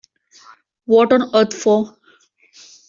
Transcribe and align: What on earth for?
What 0.85 1.13
on 1.13 1.29
earth 1.35 1.53
for? 1.53 1.95